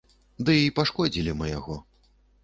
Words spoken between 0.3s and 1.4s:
Дый пашкодзілі